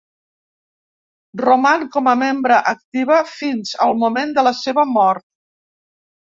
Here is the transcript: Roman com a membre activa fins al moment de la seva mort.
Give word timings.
Roman 1.41 1.85
com 1.95 2.09
a 2.11 2.13
membre 2.21 2.57
activa 2.71 3.19
fins 3.35 3.75
al 3.87 3.95
moment 4.05 4.33
de 4.39 4.47
la 4.49 4.55
seva 4.63 4.89
mort. 4.97 5.25